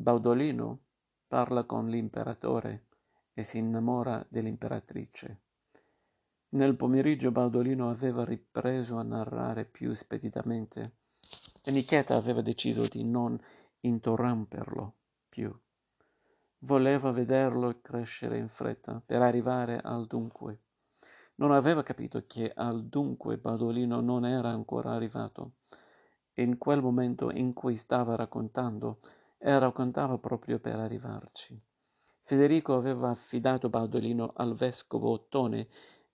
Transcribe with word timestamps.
Baudolino 0.00 0.78
parla 1.28 1.64
con 1.64 1.90
l'imperatore 1.90 2.86
e 3.34 3.42
si 3.42 3.58
innamora 3.58 4.24
dell'imperatrice. 4.30 5.40
Nel 6.52 6.74
pomeriggio 6.74 7.30
Baudolino 7.30 7.90
aveva 7.90 8.24
ripreso 8.24 8.96
a 8.96 9.02
narrare 9.02 9.66
più 9.66 9.92
speditamente 9.92 10.94
e 11.62 11.70
Nicheta 11.70 12.16
aveva 12.16 12.40
deciso 12.40 12.88
di 12.88 13.04
non 13.04 13.38
interromperlo 13.80 14.94
più. 15.28 15.54
Voleva 16.60 17.10
vederlo 17.10 17.80
crescere 17.82 18.38
in 18.38 18.48
fretta 18.48 19.02
per 19.04 19.20
arrivare 19.20 19.80
al 19.82 20.06
dunque. 20.06 20.62
Non 21.34 21.52
aveva 21.52 21.82
capito 21.82 22.24
che 22.26 22.50
al 22.54 22.86
dunque 22.86 23.36
Baudolino 23.36 24.00
non 24.00 24.24
era 24.24 24.48
ancora 24.48 24.92
arrivato. 24.92 25.56
In 26.36 26.56
quel 26.56 26.80
momento 26.80 27.30
in 27.30 27.52
cui 27.52 27.76
stava 27.76 28.16
raccontando, 28.16 29.00
e 29.42 29.58
raccontava 29.58 30.18
proprio 30.18 30.58
per 30.58 30.76
arrivarci. 30.76 31.58
Federico 32.22 32.74
aveva 32.74 33.08
affidato 33.08 33.70
Baudolino 33.70 34.32
al 34.36 34.54
vescovo 34.54 35.10
Ottone 35.10 35.66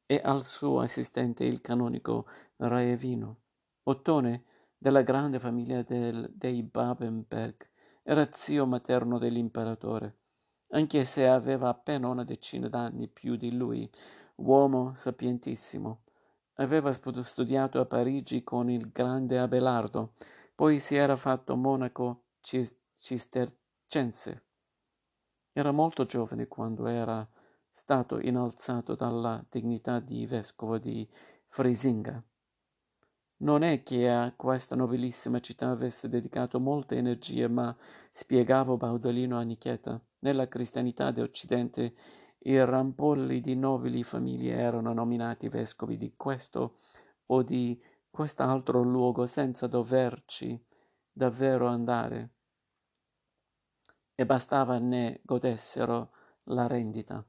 e 0.07 0.21
al 0.23 0.45
suo 0.45 0.81
assistente 0.81 1.45
il 1.45 1.61
canonico 1.61 2.27
Raevino. 2.57 3.41
Ottone, 3.83 4.45
della 4.79 5.03
grande 5.03 5.41
famiglia 5.41 5.83
del, 5.83 6.31
dei 6.33 6.63
Babenberg, 6.63 7.69
era 8.03 8.29
zio 8.31 8.67
materno 8.67 9.19
dell'imperatore, 9.19 10.19
anche 10.71 11.05
se 11.05 11.27
aveva 11.27 11.69
appena 11.69 12.09
una 12.09 12.25
decina 12.25 12.69
d'anni 12.69 13.09
più 13.09 13.35
di 13.37 13.57
lui, 13.57 13.91
uomo 14.37 14.95
sapientissimo. 14.95 16.03
Aveva 16.55 16.93
studiato 16.93 17.81
a 17.81 17.85
Parigi 17.85 18.45
con 18.45 18.71
il 18.71 18.91
grande 18.91 19.39
Abelardo, 19.39 20.13
poi 20.55 20.79
si 20.79 20.95
era 20.95 21.17
fatto 21.17 21.57
monaco 21.57 22.23
cistercense. 22.97 24.45
Era 25.53 25.71
molto 25.71 26.05
giovane 26.05 26.49
quando 26.49 26.87
era 26.87 27.27
stato 27.69 28.19
innalzato 28.19 28.95
dalla 28.95 29.45
dignità 29.49 30.01
di 30.01 30.27
vescovo 30.27 30.79
di 30.79 31.09
Frisinga. 31.47 32.23
Non 33.39 33.63
è 33.63 33.83
che 33.83 34.09
a 34.09 34.33
questa 34.35 34.75
nobilissima 34.75 35.41
città 35.41 35.71
avesse 35.71 36.09
dedicato 36.09 36.59
molte 36.59 36.97
energie, 36.97 37.49
ma 37.49 37.77
spiegava 38.11 38.77
Baudolino 38.77 39.39
a 39.39 39.43
Nicheta, 39.43 40.01
nella 40.21 40.49
cristianità 40.49 41.11
d'Occidente 41.11 41.95
i 42.39 42.65
rampolli 42.65 43.41
di 43.41 43.55
nobili 43.55 44.03
famiglie 44.05 44.55
erano 44.55 44.93
nominati 44.93 45.49
vescovi 45.49 45.99
di 45.99 46.15
questo 46.17 46.79
o 47.27 47.43
di 47.43 47.79
quest'altro 48.09 48.83
luogo 48.83 49.27
senza 49.27 49.67
doverci 49.67 50.59
davvero 51.13 51.67
andare, 51.67 52.36
e 54.17 54.27
bastava 54.27 54.79
ne 54.79 55.21
godessero 55.23 56.11
la 56.45 56.67
rendita. 56.67 57.25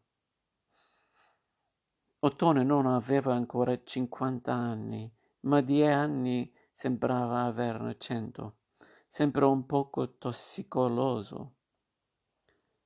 Ottone 2.20 2.64
non 2.64 2.88
aveva 2.88 3.36
ancora 3.36 3.80
cinquanta 3.84 4.54
anni, 4.54 5.14
ma 5.42 5.62
di 5.62 5.84
anni 5.84 6.52
sembrava 6.74 7.44
averne 7.44 7.96
cento, 8.00 8.56
sempre 9.08 9.46
un 9.46 9.68
poco 9.68 10.18
tossicoloso 10.18 11.58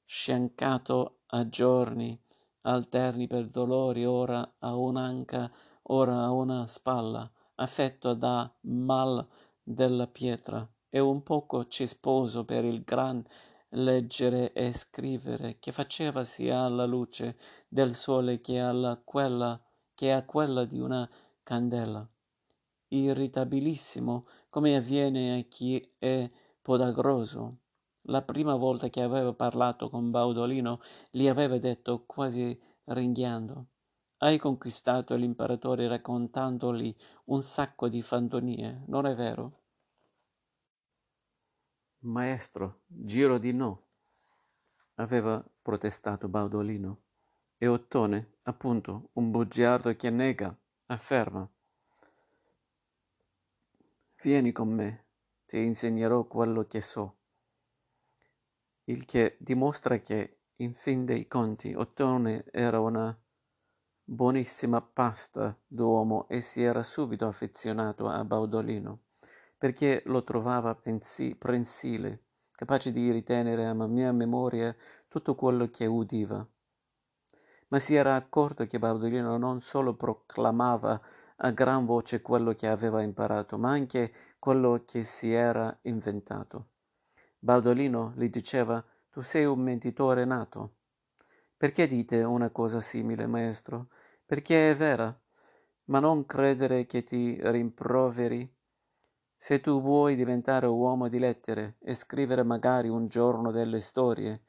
sciancato 0.03 1.22
a 1.27 1.47
giorni 1.47 2.22
alterni 2.63 3.27
per 3.27 3.47
dolori, 3.47 4.05
ora 4.05 4.55
a 4.59 4.75
un'anca, 4.75 5.49
ora 5.83 6.23
a 6.23 6.31
una 6.31 6.67
spalla, 6.67 7.31
affetto 7.55 8.13
da 8.13 8.53
mal 8.63 9.25
della 9.63 10.07
pietra, 10.07 10.69
e 10.89 10.99
un 10.99 11.23
poco 11.23 11.66
cesposo 11.67 12.44
per 12.44 12.66
il 12.66 12.83
gran 12.83 13.25
leggere 13.72 14.53
e 14.53 14.73
scrivere, 14.73 15.58
che 15.59 15.72
faceva 15.72 16.23
sia 16.23 16.61
alla 16.61 16.86
luce 16.86 17.38
del 17.67 17.95
sole 17.95 18.41
che, 18.41 18.59
alla 18.59 19.00
quella, 19.03 19.61
che 19.94 20.11
a 20.11 20.23
quella 20.23 20.66
di 20.66 20.79
una 20.79 21.09
candela. 21.44 22.07
Irritabilissimo, 22.90 24.28
come 24.50 24.75
avviene 24.75 25.40
a 25.40 25.44
chi 25.44 25.94
è 25.97 26.29
podagroso, 26.62 27.57
la 28.06 28.22
prima 28.23 28.56
volta 28.56 28.90
che 28.90 29.01
aveva 29.01 29.34
parlato 29.34 29.90
con 29.90 30.09
Baudolino 30.09 30.81
gli 31.12 31.28
aveva 31.28 31.57
detto 31.59 32.03
quasi 32.06 32.59
ringhiando 32.85 33.67
Hai 34.17 34.40
conquistato 34.40 35.16
l'imperatore 35.16 35.88
raccontandogli 35.88 36.96
un 37.25 37.44
sacco 37.44 37.88
di 37.90 38.01
fantonie, 38.01 38.84
non 38.88 39.06
è 39.06 39.13
vero? 39.13 39.60
Maestro, 42.01 42.81
giro 42.88 43.38
di 43.38 43.51
no, 43.53 43.84
aveva 44.95 45.44
protestato 45.62 46.28
Baudolino. 46.28 47.01
E 47.57 47.67
Ottone, 47.67 48.38
appunto, 48.44 49.09
un 49.13 49.31
bugiardo 49.31 49.95
che 49.95 50.09
nega, 50.09 50.56
afferma. 50.88 51.47
Vieni 54.22 54.51
con 54.51 54.69
me, 54.69 55.06
ti 55.45 55.57
insegnerò 55.57 56.23
quello 56.25 56.66
che 56.66 56.81
so 56.81 57.16
il 58.85 59.06
che 59.06 59.38
dimostra 59.40 60.00
che, 60.00 60.40
in 60.57 60.73
fin 60.73 61.06
dei 61.06 61.28
conti, 61.28 61.73
Ottone 61.73 62.45
era 62.51 62.79
una 62.79 63.17
buonissima 64.03 64.81
pasta 64.81 65.57
d'uomo 65.66 66.28
e 66.28 66.41
si 66.41 66.61
era 66.61 66.84
subito 66.84 67.25
affezionato 67.25 68.07
a 68.07 68.23
Baudolino, 68.25 69.00
perché 69.61 70.01
lo 70.05 70.23
trovava 70.23 70.73
pensi- 70.73 71.35
prensile, 71.35 72.23
capace 72.51 72.89
di 72.89 73.11
ritenere 73.11 73.67
a 73.67 73.73
mia 73.75 74.11
memoria 74.11 74.75
tutto 75.07 75.35
quello 75.35 75.69
che 75.69 75.85
udiva. 75.85 76.44
Ma 77.67 77.77
si 77.77 77.94
era 77.94 78.16
accorto 78.16 78.66
che 78.66 78.79
Baudolino 78.79 79.38
non 79.38 79.61
solo 79.61 79.94
proclamava 79.94 80.99
a 81.35 81.51
gran 81.51 81.85
voce 81.85 82.23
quello 82.23 82.55
che 82.55 82.67
aveva 82.67 83.03
imparato, 83.03 83.59
ma 83.59 83.69
anche 83.69 84.11
quello 84.39 84.81
che 84.83 85.03
si 85.03 85.31
era 85.31 85.78
inventato. 85.83 86.69
Baudolino 87.38 88.13
gli 88.16 88.29
diceva 88.29 88.83
Tu 89.11 89.22
sei 89.22 89.45
un 89.45 89.59
mentitore 89.59 90.25
nato. 90.25 90.78
Perché 91.55 91.85
dite 91.85 92.23
una 92.23 92.49
cosa 92.49 92.79
simile, 92.79 93.28
maestro? 93.28 93.89
Perché 94.25 94.72
è 94.72 94.75
vera. 94.75 95.16
Ma 95.85 95.99
non 95.99 96.25
credere 96.25 96.88
che 96.88 97.03
ti 97.03 97.38
rimproveri. 97.39 98.51
Se 99.44 99.59
tu 99.59 99.81
vuoi 99.81 100.16
diventare 100.16 100.68
uomo 100.68 101.07
di 101.07 101.18
lettere 101.18 101.78
e 101.79 101.96
scrivere 101.96 102.44
magari 102.44 102.90
un 102.90 103.07
giorno 103.07 103.50
delle 103.50 103.79
storie, 103.79 104.41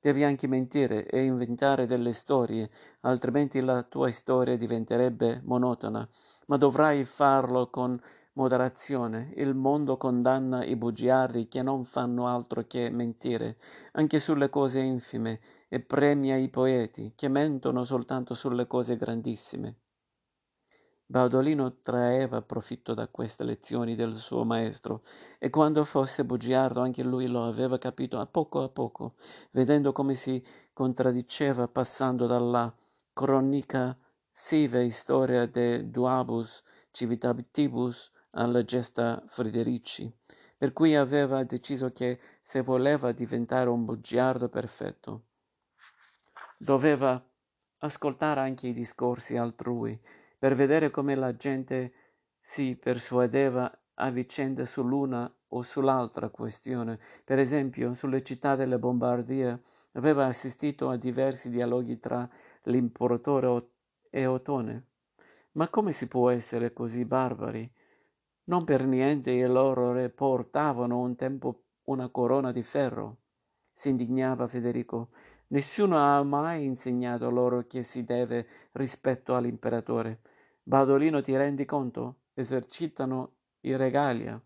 devi 0.00 0.24
anche 0.24 0.48
mentire 0.48 1.06
e 1.06 1.22
inventare 1.22 1.86
delle 1.86 2.10
storie, 2.10 2.68
altrimenti 3.02 3.60
la 3.60 3.84
tua 3.84 4.10
storia 4.10 4.56
diventerebbe 4.56 5.40
monotona, 5.44 6.06
ma 6.46 6.56
dovrai 6.56 7.04
farlo 7.04 7.70
con 7.70 7.96
moderazione. 8.32 9.32
Il 9.36 9.54
mondo 9.54 9.96
condanna 9.96 10.64
i 10.64 10.74
bugiardi 10.74 11.46
che 11.46 11.62
non 11.62 11.84
fanno 11.84 12.26
altro 12.26 12.64
che 12.66 12.90
mentire, 12.90 13.58
anche 13.92 14.18
sulle 14.18 14.50
cose 14.50 14.80
infime, 14.80 15.38
e 15.68 15.78
premia 15.78 16.34
i 16.34 16.48
poeti 16.48 17.12
che 17.14 17.28
mentono 17.28 17.84
soltanto 17.84 18.34
sulle 18.34 18.66
cose 18.66 18.96
grandissime. 18.96 19.81
Baudolino 21.12 21.82
traeva 21.82 22.40
profitto 22.40 22.94
da 22.94 23.06
queste 23.06 23.44
lezioni 23.44 23.94
del 23.94 24.16
suo 24.16 24.44
maestro 24.44 25.02
e 25.38 25.50
quando 25.50 25.84
fosse 25.84 26.24
bugiardo 26.24 26.80
anche 26.80 27.02
lui 27.02 27.26
lo 27.26 27.44
aveva 27.44 27.76
capito 27.76 28.18
a 28.18 28.24
poco 28.24 28.62
a 28.62 28.70
poco, 28.70 29.16
vedendo 29.50 29.92
come 29.92 30.14
si 30.14 30.42
contraddiceva 30.72 31.68
passando 31.68 32.26
dalla 32.26 32.74
cronica 33.12 33.94
sive 34.30 34.88
storia 34.88 35.44
de 35.44 35.90
duabus 35.90 36.62
civitatibus 36.90 38.10
alla 38.30 38.64
gesta 38.64 39.22
Federici, 39.26 40.10
per 40.56 40.72
cui 40.72 40.96
aveva 40.96 41.44
deciso 41.44 41.92
che 41.92 42.20
se 42.40 42.62
voleva 42.62 43.12
diventare 43.12 43.68
un 43.68 43.84
bugiardo 43.84 44.48
perfetto, 44.48 45.24
doveva 46.56 47.22
ascoltare 47.80 48.40
anche 48.40 48.68
i 48.68 48.72
discorsi 48.72 49.36
altrui 49.36 50.00
per 50.42 50.56
vedere 50.56 50.90
come 50.90 51.14
la 51.14 51.36
gente 51.36 51.92
si 52.40 52.74
persuadeva 52.74 53.72
a 53.94 54.10
vicenda 54.10 54.64
sull'una 54.64 55.32
o 55.50 55.62
sull'altra 55.62 56.30
questione. 56.30 56.98
Per 57.22 57.38
esempio, 57.38 57.92
sulle 57.92 58.24
città 58.24 58.56
delle 58.56 58.76
bombardie 58.76 59.62
aveva 59.92 60.26
assistito 60.26 60.88
a 60.88 60.96
diversi 60.96 61.48
dialoghi 61.48 62.00
tra 62.00 62.28
l'imperatore 62.62 63.68
e 64.10 64.26
Otone. 64.26 64.86
Ma 65.52 65.68
come 65.68 65.92
si 65.92 66.08
può 66.08 66.28
essere 66.30 66.72
così 66.72 67.04
barbari? 67.04 67.72
Non 68.46 68.64
per 68.64 68.84
niente 68.84 69.30
i 69.30 69.46
loro 69.46 69.92
re 69.92 70.10
portavano 70.10 70.98
un 70.98 71.14
tempo 71.14 71.66
una 71.84 72.08
corona 72.08 72.50
di 72.50 72.64
ferro. 72.64 73.18
Si 73.70 73.90
indignava 73.90 74.48
Federico. 74.48 75.10
Nessuno 75.52 75.98
ha 75.98 76.20
mai 76.24 76.64
insegnato 76.64 77.30
loro 77.30 77.64
che 77.68 77.84
si 77.84 78.02
deve 78.02 78.48
rispetto 78.72 79.36
all'imperatore. 79.36 80.18
Badolino, 80.64 81.22
ti 81.22 81.36
rendi 81.36 81.64
conto? 81.64 82.20
Esercitano 82.34 83.34
i 83.62 83.76
regalia. 83.76 84.40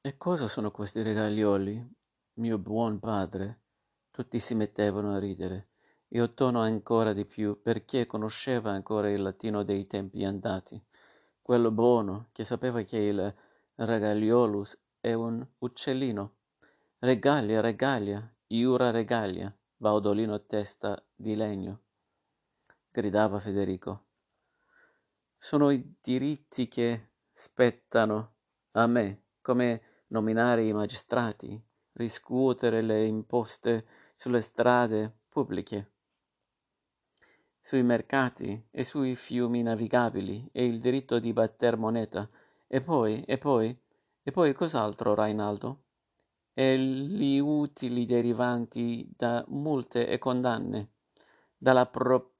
E 0.00 0.16
cosa 0.16 0.46
sono 0.46 0.70
questi 0.70 1.02
regalioli? 1.02 1.94
mio 2.34 2.58
buon 2.58 3.00
padre. 3.00 3.62
Tutti 4.10 4.38
si 4.38 4.54
mettevano 4.54 5.14
a 5.14 5.18
ridere, 5.18 5.70
e 6.08 6.20
Ottone 6.20 6.58
ancora 6.60 7.12
di 7.12 7.24
più, 7.24 7.60
perché 7.60 8.06
conosceva 8.06 8.70
ancora 8.70 9.10
il 9.10 9.20
latino 9.20 9.62
dei 9.62 9.86
tempi 9.86 10.24
andati, 10.24 10.80
quello 11.42 11.70
buono, 11.70 12.28
che 12.32 12.44
sapeva 12.44 12.82
che 12.82 12.98
il 12.98 13.34
ragagliolus 13.74 14.78
è 15.00 15.12
un 15.12 15.46
uccellino. 15.58 16.34
Regalia, 17.00 17.60
regalia, 17.60 18.34
iura 18.48 18.90
regalia, 18.90 19.54
Baudolino 19.76 20.46
testa 20.46 21.02
di 21.14 21.34
legno, 21.34 21.80
gridava 22.90 23.38
Federico. 23.38 24.05
Sono 25.46 25.70
i 25.70 25.94
diritti 26.02 26.66
che 26.66 27.10
spettano 27.30 28.32
a 28.72 28.88
me, 28.88 29.26
come 29.40 29.80
nominare 30.08 30.64
i 30.64 30.72
magistrati, 30.72 31.56
riscuotere 31.92 32.82
le 32.82 33.06
imposte 33.06 33.86
sulle 34.16 34.40
strade 34.40 35.18
pubbliche, 35.28 35.92
sui 37.60 37.84
mercati 37.84 38.66
e 38.72 38.82
sui 38.82 39.14
fiumi 39.14 39.62
navigabili 39.62 40.48
e 40.50 40.66
il 40.66 40.80
diritto 40.80 41.20
di 41.20 41.32
batter 41.32 41.76
moneta. 41.76 42.28
E 42.66 42.80
poi, 42.80 43.22
e 43.22 43.38
poi, 43.38 43.80
e 44.24 44.30
poi 44.32 44.52
cos'altro, 44.52 45.14
Rainaldo? 45.14 45.84
E 46.54 46.76
gli 46.76 47.38
utili 47.38 48.04
derivanti 48.04 49.08
da 49.16 49.44
multe 49.46 50.08
e 50.08 50.18
condanne, 50.18 50.90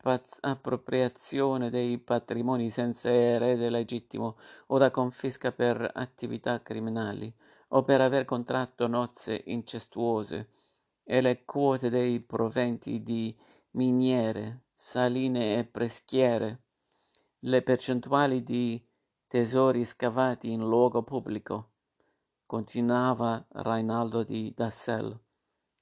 dall'appropriazione 0.06 1.68
dei 1.68 1.98
patrimoni 1.98 2.70
senza 2.70 3.10
erede 3.10 3.68
legittimo 3.68 4.36
o 4.68 4.78
da 4.78 4.90
confisca 4.92 5.50
per 5.50 5.90
attività 5.94 6.62
criminali 6.62 7.32
o 7.68 7.82
per 7.82 8.00
aver 8.00 8.24
contratto 8.24 8.86
nozze 8.86 9.42
incestuose 9.46 10.50
e 11.02 11.20
le 11.20 11.44
quote 11.44 11.90
dei 11.90 12.20
proventi 12.20 13.02
di 13.02 13.36
miniere, 13.72 14.66
saline 14.72 15.58
e 15.58 15.64
preschiere, 15.64 16.62
le 17.40 17.62
percentuali 17.62 18.42
di 18.42 18.82
tesori 19.26 19.84
scavati 19.84 20.50
in 20.50 20.60
luogo 20.60 21.02
pubblico, 21.02 21.70
continuava 22.46 23.44
Rainaldo 23.50 24.22
di 24.22 24.52
Dassel. 24.54 25.25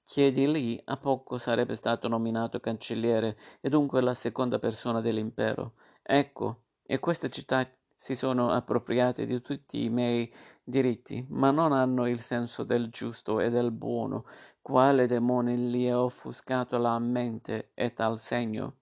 Chiedi 0.06 0.50
lì 0.50 0.80
a 0.84 0.96
poco 0.96 1.38
sarebbe 1.38 1.74
stato 1.74 2.08
nominato 2.08 2.60
cancelliere 2.60 3.36
e 3.60 3.68
dunque 3.68 4.00
la 4.00 4.14
seconda 4.14 4.58
persona 4.58 5.00
dell'impero. 5.00 5.74
Ecco, 6.02 6.64
e 6.82 6.98
queste 6.98 7.30
città 7.30 7.66
si 7.96 8.14
sono 8.14 8.50
appropriate 8.50 9.24
di 9.24 9.40
tutti 9.40 9.82
i 9.82 9.88
miei 9.88 10.32
diritti, 10.62 11.26
ma 11.30 11.50
non 11.50 11.72
hanno 11.72 12.06
il 12.06 12.20
senso 12.20 12.64
del 12.64 12.90
giusto 12.90 13.40
e 13.40 13.48
del 13.48 13.70
buono. 13.72 14.26
Quale 14.60 15.06
demone 15.06 15.56
gli 15.56 15.88
ha 15.88 16.02
offuscato 16.02 16.76
la 16.76 16.98
mente 16.98 17.70
e 17.74 17.94
tal 17.94 18.18
segno? 18.18 18.76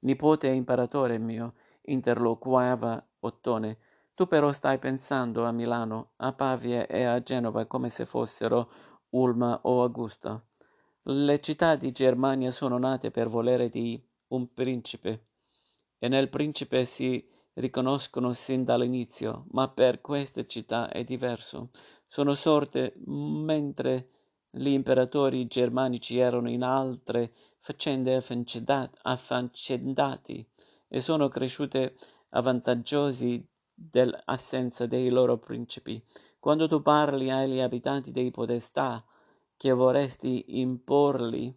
Nipote 0.00 0.48
e 0.48 0.54
imperatore 0.54 1.18
mio, 1.18 1.54
interloquava 1.82 3.04
Ottone, 3.20 3.78
tu 4.14 4.26
però 4.26 4.52
stai 4.52 4.78
pensando 4.78 5.44
a 5.44 5.52
Milano, 5.52 6.12
a 6.16 6.32
Pavia 6.32 6.86
e 6.86 7.04
a 7.04 7.20
Genova 7.22 7.66
come 7.66 7.90
se 7.90 8.06
fossero 8.06 8.70
Ulma 9.10 9.60
o 9.64 9.82
Augusta. 9.82 10.42
Le 11.04 11.40
città 11.40 11.76
di 11.76 11.92
Germania 11.92 12.50
sono 12.50 12.76
nate 12.76 13.10
per 13.10 13.28
volere 13.28 13.70
di 13.70 13.98
un 14.28 14.52
principe, 14.52 15.28
e 15.98 16.08
nel 16.08 16.28
principe 16.28 16.84
si 16.84 17.26
riconoscono 17.54 18.32
sin 18.32 18.64
dall'inizio, 18.64 19.46
ma 19.52 19.70
per 19.70 20.02
queste 20.02 20.46
città 20.46 20.90
è 20.90 21.02
diverso. 21.02 21.70
Sono 22.06 22.34
sorte 22.34 22.94
mentre 23.06 24.10
gli 24.50 24.68
imperatori 24.68 25.46
germanici 25.46 26.18
erano 26.18 26.50
in 26.50 26.62
altre 26.62 27.32
faccende 27.60 28.22
affaccendati 29.02 30.50
e 30.86 31.00
sono 31.00 31.28
cresciute 31.28 31.96
avvantaggiosi 32.30 33.42
dell'assenza 33.72 34.84
dei 34.84 35.08
loro 35.08 35.38
principi. 35.38 36.04
Quando 36.38 36.68
tu 36.68 36.82
parli 36.82 37.30
agli 37.30 37.60
abitanti 37.60 38.12
dei 38.12 38.30
podestà 38.30 39.02
che 39.60 39.72
vorresti 39.72 40.58
imporli, 40.58 41.54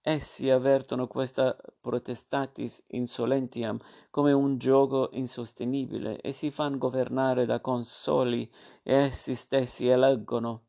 essi 0.00 0.50
avvertono 0.50 1.06
questa 1.06 1.56
protestatis 1.80 2.82
insolentiam 2.88 3.78
come 4.10 4.32
un 4.32 4.58
gioco 4.58 5.10
insostenibile 5.12 6.20
e 6.20 6.32
si 6.32 6.50
fan 6.50 6.76
governare 6.76 7.46
da 7.46 7.60
consoli 7.60 8.50
e 8.82 8.94
essi 8.94 9.36
stessi 9.36 9.86
eleggono 9.86 10.64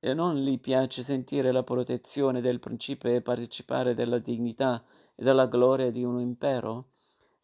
e 0.00 0.14
non 0.14 0.34
gli 0.34 0.58
piace 0.58 1.04
sentire 1.04 1.52
la 1.52 1.62
protezione 1.62 2.40
del 2.40 2.58
principe 2.58 3.14
e 3.14 3.22
partecipare 3.22 3.94
della 3.94 4.18
dignità 4.18 4.82
e 5.14 5.22
della 5.22 5.46
gloria 5.46 5.92
di 5.92 6.02
un 6.02 6.18
impero? 6.18 6.88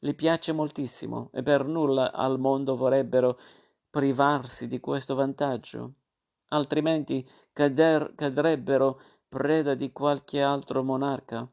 Gli 0.01 0.17
piace 0.17 0.51
moltissimo 0.51 1.31
e 1.33 1.45
per 1.45 1.65
nulla 1.67 2.11
al 2.11 2.41
mondo 2.41 2.75
vorrebbero 2.75 3.39
privarsi 3.89 4.67
di 4.67 4.81
questo 4.81 5.15
vantaggio, 5.15 5.93
altrimenti 6.53 7.29
cader, 7.53 8.13
cadrebbero 8.15 9.01
preda 9.29 9.75
di 9.75 9.93
qualche 9.93 10.41
altro 10.41 10.83
monarca, 10.83 11.51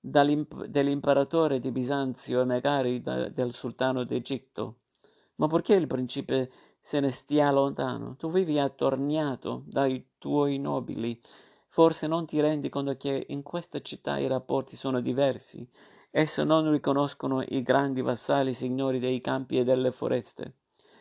dell'imperatore 0.00 1.60
di 1.60 1.70
Bisanzio 1.70 2.40
e 2.40 2.44
magari 2.44 3.00
da, 3.02 3.28
del 3.28 3.52
sultano 3.52 4.04
d'Egitto. 4.04 4.78
Ma 5.36 5.46
perché 5.46 5.74
il 5.74 5.86
principe 5.86 6.50
se 6.78 7.00
ne 7.00 7.10
stia 7.10 7.50
lontano? 7.52 8.16
Tu 8.16 8.30
vivi 8.30 8.58
attorniato 8.58 9.62
dai 9.66 10.14
tuoi 10.18 10.58
nobili. 10.58 11.20
Forse 11.68 12.06
non 12.06 12.26
ti 12.26 12.40
rendi 12.40 12.68
conto 12.68 12.96
che 12.96 13.26
in 13.28 13.42
questa 13.42 13.80
città 13.80 14.18
i 14.18 14.26
rapporti 14.26 14.76
sono 14.76 15.00
diversi. 15.00 15.68
Essi 16.10 16.44
non 16.44 16.70
riconoscono 16.70 17.42
i 17.42 17.62
grandi 17.62 18.02
vassalli 18.02 18.52
signori 18.52 18.98
dei 18.98 19.20
campi 19.20 19.58
e 19.58 19.64
delle 19.64 19.92
foreste, 19.92 20.56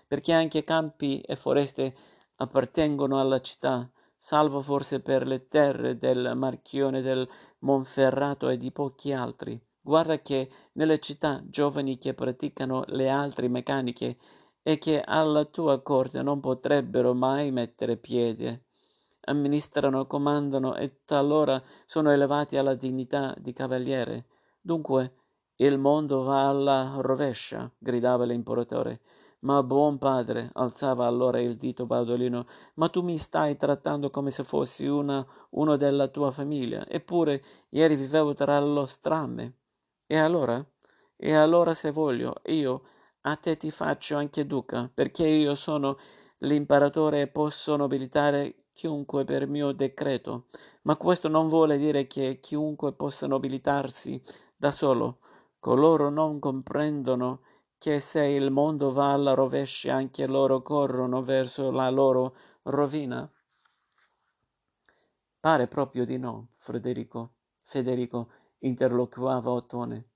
perché 0.07 0.31
anche 0.31 0.63
campi 0.63 1.19
e 1.21 1.35
foreste 1.35 1.95
appartengono 2.41 3.19
alla 3.19 3.39
città, 3.39 3.89
salvo 4.17 4.61
forse 4.61 4.99
per 4.99 5.27
le 5.27 5.47
terre 5.47 5.97
del 5.97 6.33
Marchione 6.35 7.01
del 7.01 7.27
Monferrato 7.59 8.49
e 8.49 8.57
di 8.57 8.71
pochi 8.71 9.13
altri. 9.13 9.59
Guarda 9.79 10.19
che 10.19 10.49
nelle 10.73 10.99
città 10.99 11.41
giovani 11.45 11.97
che 11.97 12.13
praticano 12.13 12.83
le 12.87 13.09
altre 13.09 13.47
meccaniche 13.47 14.17
e 14.63 14.77
che 14.77 15.01
alla 15.01 15.45
tua 15.45 15.81
corte 15.81 16.21
non 16.21 16.39
potrebbero 16.39 17.13
mai 17.13 17.51
mettere 17.51 17.97
piede, 17.97 18.65
amministrano, 19.21 20.07
comandano 20.07 20.75
e 20.75 21.01
talora 21.05 21.61
sono 21.85 22.11
elevati 22.11 22.57
alla 22.57 22.75
dignità 22.75 23.35
di 23.37 23.53
cavaliere. 23.53 24.25
Dunque 24.59 25.13
il 25.57 25.77
mondo 25.77 26.23
va 26.23 26.47
alla 26.47 26.93
rovescia, 26.97 27.71
gridava 27.77 28.25
l'imperatore. 28.25 29.01
Ma 29.43 29.63
buon 29.63 29.97
padre, 29.97 30.51
alzava 30.53 31.07
allora 31.07 31.39
il 31.39 31.57
dito 31.57 31.87
Baudolino, 31.87 32.45
ma 32.75 32.89
tu 32.89 33.01
mi 33.01 33.17
stai 33.17 33.57
trattando 33.57 34.11
come 34.11 34.29
se 34.29 34.43
fossi 34.43 34.85
una, 34.85 35.25
uno 35.51 35.77
della 35.77 36.09
tua 36.09 36.29
famiglia. 36.29 36.85
Eppure 36.87 37.43
ieri 37.69 37.95
vivevo 37.95 38.35
tra 38.35 38.59
lo 38.59 38.85
strame. 38.85 39.57
E 40.05 40.15
allora? 40.17 40.63
E 41.15 41.33
allora 41.33 41.73
se 41.73 41.89
voglio, 41.89 42.35
io 42.45 42.83
a 43.21 43.35
te 43.35 43.57
ti 43.57 43.71
faccio 43.71 44.15
anche 44.15 44.45
duca, 44.45 44.91
perché 44.93 45.25
io 45.25 45.55
sono 45.55 45.97
l'imperatore 46.39 47.21
e 47.21 47.27
posso 47.27 47.75
nobilitare 47.75 48.65
chiunque 48.73 49.25
per 49.25 49.47
mio 49.47 49.71
decreto. 49.71 50.45
Ma 50.83 50.97
questo 50.97 51.27
non 51.29 51.49
vuole 51.49 51.79
dire 51.79 52.05
che 52.05 52.39
chiunque 52.39 52.93
possa 52.93 53.25
nobilitarsi 53.25 54.21
da 54.55 54.69
solo. 54.69 55.17
Coloro 55.57 56.11
non 56.11 56.37
comprendono 56.37 57.41
che 57.81 57.99
se 57.99 58.23
il 58.25 58.51
mondo 58.51 58.91
va 58.91 59.13
alla 59.13 59.33
rovescia 59.33 59.95
anche 59.95 60.27
loro 60.27 60.61
corrono 60.61 61.23
verso 61.23 61.71
la 61.71 61.89
loro 61.89 62.35
rovina? 62.65 63.27
Pare 65.39 65.65
proprio 65.65 66.05
di 66.05 66.19
no, 66.19 66.49
Federico. 66.57 67.37
Federico 67.57 68.29
interloquava 68.59 69.49
Ottone. 69.49 70.09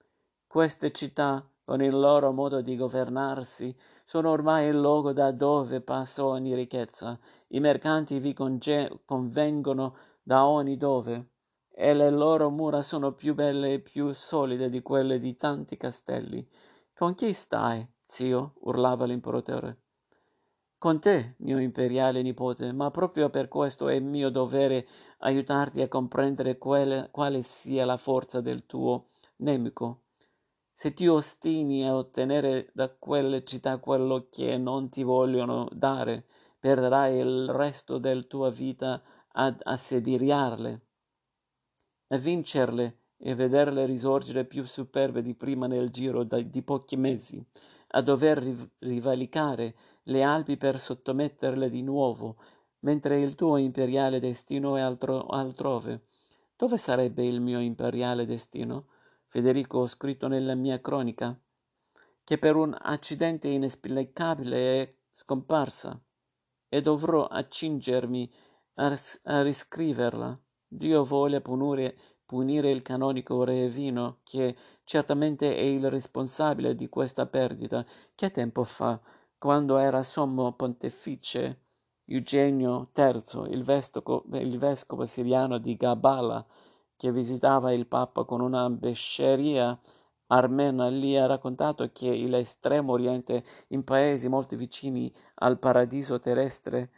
Queste 0.46 0.92
città, 0.92 1.44
con 1.64 1.82
il 1.82 1.98
loro 1.98 2.32
modo 2.32 2.62
di 2.62 2.76
governarsi, 2.78 3.76
sono 4.06 4.30
ormai 4.30 4.68
il 4.68 4.80
luogo 4.80 5.12
da 5.12 5.32
dove 5.32 5.82
passa 5.82 6.24
ogni 6.24 6.54
ricchezza. 6.54 7.18
I 7.48 7.60
mercanti 7.60 8.20
vi 8.20 8.34
conge- 8.34 9.00
convengono 9.06 9.98
da 10.22 10.46
ogni 10.46 10.78
dove, 10.78 11.30
e 11.72 11.96
le 11.96 12.12
loro 12.12 12.52
mura 12.52 12.84
sono 12.84 13.14
più 13.14 13.34
belle 13.34 13.74
e 13.74 13.80
più 13.80 14.12
solide 14.12 14.70
di 14.70 14.84
quelle 14.84 15.18
di 15.20 15.36
tanti 15.36 15.78
castelli. 15.78 16.48
Con 16.98 17.14
chi 17.14 17.34
stai, 17.34 17.86
zio? 18.08 18.54
urlava 18.62 19.04
l'imperatore. 19.04 19.82
Con 20.78 21.02
te, 21.02 21.36
mio 21.40 21.60
imperiale 21.60 22.22
nipote, 22.22 22.72
ma 22.72 22.90
proprio 22.90 23.30
per 23.30 23.50
questo 23.50 23.90
è 23.90 24.00
mio 24.00 24.30
dovere 24.30 24.88
aiutarti 25.18 25.82
a 25.82 25.90
comprendere 25.90 26.58
quale, 26.58 27.10
quale 27.12 27.44
sia 27.44 27.84
la 27.84 27.98
forza 27.98 28.40
del 28.40 28.66
tuo 28.66 29.10
nemico. 29.40 30.04
Se 30.72 30.94
ti 30.94 31.06
ostini 31.06 31.86
a 31.86 31.98
ottenere 31.98 32.72
da 32.74 32.88
quelle 32.88 33.44
città 33.44 33.78
quello 33.80 34.30
che 34.32 34.58
non 34.58 34.88
ti 34.88 35.04
vogliono 35.04 35.68
dare, 35.74 36.28
perderai 36.58 37.18
il 37.18 37.50
resto 37.50 37.98
della 37.98 38.24
tua 38.24 38.50
vita 38.50 39.04
ad 39.34 39.60
assediarle, 39.62 40.86
a 42.08 42.16
vincerle 42.18 43.00
e 43.18 43.36
vederle 43.36 43.86
risorgere 43.86 44.46
più 44.46 44.64
superbe 44.64 45.22
di 45.22 45.34
prima 45.34 45.68
nel 45.68 45.90
giro 45.90 46.24
di 46.24 46.62
pochi 46.62 46.98
mesi, 46.98 47.44
a 47.90 48.02
dover 48.02 48.44
rivalicare 48.80 49.76
le 50.04 50.24
Alpi 50.24 50.58
per 50.58 50.80
sottometterle 50.80 51.70
di 51.70 51.82
nuovo, 51.82 52.36
mentre 52.80 53.20
il 53.20 53.36
tuo 53.36 53.58
imperiale 53.58 54.20
destino 54.20 54.76
è 54.78 54.82
altro, 54.82 55.26
altrove. 55.28 56.08
Dove 56.56 56.78
sarebbe 56.78 57.26
il 57.26 57.42
mio 57.42 57.60
imperiale 57.60 58.26
destino? 58.26 58.88
Federico, 59.28 59.80
ho 59.80 59.88
scritto 59.88 60.28
nella 60.28 60.56
mia 60.56 60.80
cronica, 60.80 61.38
che 62.24 62.38
per 62.38 62.56
un 62.56 62.76
accidente 62.80 63.48
inesplicabile 63.48 64.82
è 64.82 64.96
scomparsa 65.12 66.00
e 66.70 66.82
dovrò 66.82 67.26
accingermi 67.26 68.32
a, 68.76 68.98
riscriverla. 69.42 70.40
Dio 70.68 71.04
vuole 71.04 71.42
punire, 71.42 71.98
punire 72.26 72.72
il 72.72 72.82
canonico 72.82 73.44
re 73.44 73.70
Vino, 73.70 74.20
che 74.24 74.56
certamente 74.84 75.56
è 75.56 75.62
il 75.62 75.90
responsabile 75.90 76.76
di 76.76 76.90
questa 76.90 77.26
perdita, 77.26 77.86
che 78.16 78.32
tempo 78.32 78.64
fa, 78.64 79.00
quando 79.38 79.78
era 79.78 80.02
sommo 80.04 80.54
pontefice 80.54 81.60
Eugenio 82.06 82.90
III, 82.96 83.52
il 83.52 83.64
vescovo, 83.64 84.26
il 84.34 84.58
vescovo 84.58 85.06
siriano 85.06 85.58
di 85.58 85.76
Gabala, 85.76 86.46
che 86.96 87.12
visitava 87.12 87.74
il 87.74 87.88
Papa 87.88 88.24
con 88.24 88.42
una 88.42 88.70
besceria 88.70 89.78
armena, 90.28 90.90
gli 90.90 91.16
ha 91.16 91.26
raccontato 91.26 91.90
che 91.92 92.10
l'estremo 92.10 92.94
oriente, 92.94 93.44
in 93.70 93.84
paesi 93.84 94.28
molto 94.28 94.56
vicini 94.56 95.14
al 95.36 95.60
paradiso 95.60 96.20
terrestre, 96.20 96.92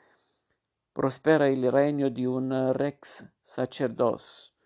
prospera 0.91 1.47
il 1.47 1.69
regno 1.69 2.09
di 2.09 2.25
un 2.25 2.71
rex 2.73 3.29
sacerdos, 3.41 4.56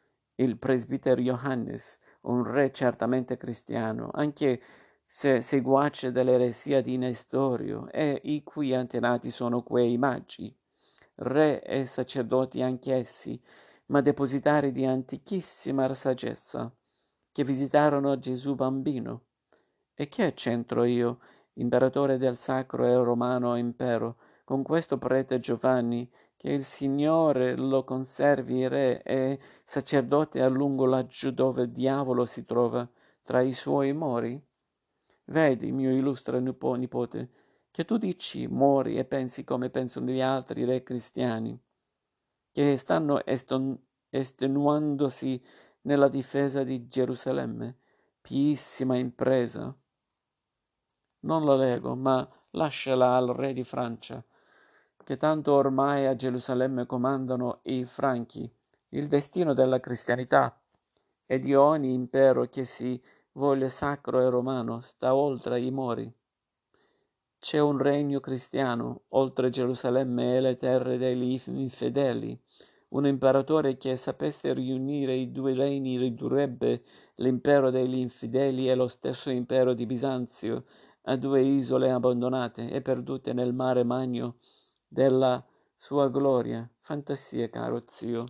il 0.42 0.58
presbitero 0.58 1.22
Johannes, 1.22 2.00
un 2.22 2.44
re 2.44 2.72
certamente 2.72 3.38
cristiano, 3.38 4.10
anche 4.14 4.62
se 5.06 5.42
seguace 5.42 6.12
dell'eresia 6.12 6.82
di 6.82 6.98
Nestorio, 6.98 7.90
e 7.92 8.20
i 8.24 8.44
cui 8.44 8.74
antenati 8.74 9.30
sono 9.30 9.62
quei 9.62 9.98
magi, 9.98 10.56
re 11.16 11.62
e 11.62 11.86
sacerdoti 11.86 12.62
anch'essi, 12.62 13.42
ma 13.88 14.02
depositari 14.02 14.72
di 14.72 14.86
antichissima 14.86 15.94
saggezza, 15.94 16.74
che 17.32 17.44
visitarono 17.44 18.18
Gesù 18.18 18.56
bambino. 18.56 19.26
E 19.94 20.08
che 20.08 20.34
c'entro 20.34 20.86
io, 20.86 21.20
imperatore 21.54 22.18
del 22.18 22.38
sacro 22.38 22.86
e 22.86 22.96
romano 22.96 23.56
impero, 23.58 24.18
con 24.46 24.64
questo 24.64 24.98
prete 24.98 25.40
Giovanni, 25.40 26.10
che 26.42 26.50
il 26.50 26.64
Signore 26.64 27.56
lo 27.56 27.84
conservi 27.84 28.68
re 28.68 29.04
e 29.04 29.40
sacerdote 29.64 30.42
a 30.42 30.48
lungo 30.48 30.86
laggiù 30.86 31.30
dove 31.30 31.62
il 31.62 31.70
diavolo 31.70 32.26
si 32.26 32.46
trova, 32.46 32.90
tra 33.22 33.42
i 33.42 33.54
suoi 33.54 33.94
mori? 33.94 34.44
Vedi, 35.26 35.72
mio 35.72 35.92
illustre 35.92 36.40
nipote, 36.40 37.30
che 37.70 37.86
tu 37.86 37.98
dici, 37.98 38.48
mori 38.48 38.98
e 38.98 39.06
pensi 39.06 39.44
come 39.44 39.70
pensano 39.70 40.08
gli 40.08 40.20
altri 40.20 40.66
re 40.66 40.82
cristiani, 40.82 41.56
che 42.52 42.76
stanno 42.76 43.24
eston- 43.24 43.80
estenuandosi 44.10 45.40
nella 45.82 46.08
difesa 46.08 46.64
di 46.64 46.88
Gerusalemme, 46.88 47.78
piissima 48.20 48.98
impresa. 48.98 49.78
Non 51.20 51.46
la 51.46 51.56
leggo, 51.56 51.96
ma 51.96 52.28
lasciala 52.50 53.16
al 53.16 53.28
re 53.28 53.54
di 53.54 53.64
Francia, 53.64 54.26
che 55.04 55.18
tanto 55.18 55.54
ormai 55.54 56.06
a 56.06 56.16
Gerusalemme 56.16 56.86
comandano 56.86 57.60
i 57.64 57.86
franchi, 57.86 58.50
il 58.90 59.08
destino 59.08 59.54
della 59.54 59.80
cristianità 59.80 60.60
e 61.26 61.40
di 61.40 61.56
ogni 61.56 61.94
impero 61.94 62.46
che 62.48 62.64
si 62.64 63.02
voglia 63.34 63.70
sacro 63.70 64.20
e 64.20 64.30
romano 64.30 64.82
sta 64.82 65.16
oltre 65.16 65.62
i 65.62 65.72
mori. 65.72 66.12
C'è 67.40 67.60
un 67.60 67.78
regno 67.78 68.20
cristiano 68.20 69.04
oltre 69.10 69.50
Gerusalemme 69.50 70.36
e 70.36 70.42
le 70.42 70.58
terre 70.58 70.98
degli 70.98 71.42
infedeli, 71.46 72.40
un 72.90 73.08
imperatore 73.08 73.78
che 73.78 73.96
sapesse 73.96 74.54
riunire 74.54 75.16
i 75.16 75.32
due 75.32 75.54
regni 75.54 75.98
ridurrebbe 75.98 76.84
l'impero 77.16 77.70
degli 77.70 77.96
infideli 77.96 78.70
e 78.70 78.76
lo 78.76 78.88
stesso 78.88 79.30
impero 79.30 79.74
di 79.74 79.86
Bisanzio 79.86 80.66
a 81.04 81.16
due 81.16 81.42
isole 81.42 81.90
abbandonate 81.90 82.70
e 82.70 82.82
perdute 82.82 83.34
nel 83.34 83.54
mare 83.54 83.84
magno 83.84 84.36
della 84.92 85.44
sua 85.74 86.10
gloria. 86.10 86.70
Fantasia, 86.82 87.50
caro 87.50 87.84
zio. 87.88 88.26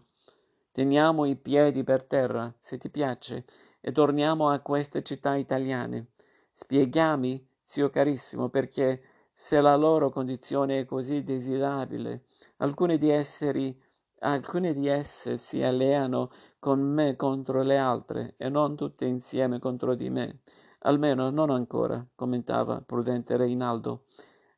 Teniamo 0.72 1.25
i 1.25 1.36
piedi 1.36 1.84
per 1.84 2.03
terra, 2.03 2.53
se 2.60 2.77
ti 2.77 2.91
piace, 2.91 3.46
e 3.82 3.91
torniamo 3.91 4.50
a 4.50 4.60
queste 4.60 5.01
città 5.01 5.36
italiane. 5.36 6.12
Spiegami, 6.51 7.44
zio 7.63 7.89
carissimo, 7.89 8.50
perché 8.50 9.01
se 9.34 9.60
la 9.60 9.75
loro 9.75 10.12
condizione 10.12 10.82
è 10.82 10.86
così 10.86 11.24
desiderabile, 11.24 12.25
alcuni 12.58 13.00
di 13.00 13.10
esseri 13.10 13.75
Alcune 14.24 14.75
di 14.75 14.86
esse 14.86 15.38
si 15.38 15.63
alleano 15.63 16.30
con 16.60 16.80
me 16.80 17.15
contro 17.15 17.63
le 17.63 17.80
altre 17.80 18.36
e 18.38 18.50
non 18.50 18.75
tutte 18.75 19.06
insieme 19.06 19.58
contro 19.58 19.96
di 19.96 20.12
me. 20.12 20.41
Almeno 20.82 21.32
non 21.32 21.50
ancora, 21.50 22.06
commentava 22.13 22.82
prudente 22.82 23.36
Reinaldo. 23.36 24.03